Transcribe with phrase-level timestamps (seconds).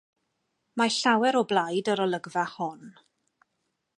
[0.81, 2.83] Mae llawer o blaid yr olygfa hon.